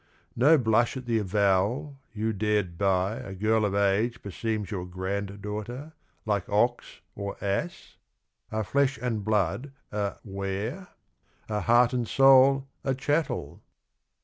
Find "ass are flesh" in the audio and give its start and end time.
7.39-8.97